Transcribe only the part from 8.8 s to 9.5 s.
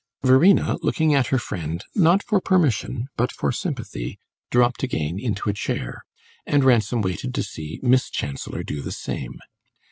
the same.